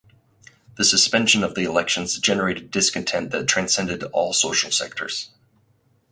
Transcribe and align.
The 0.77 0.83
suspension 0.83 1.43
of 1.43 1.53
the 1.53 1.61
elections 1.65 2.17
generated 2.17 2.71
discontent 2.71 3.29
that 3.29 3.47
transcended 3.47 4.01
all 4.05 4.33
social 4.33 4.71
sectors. 4.71 5.29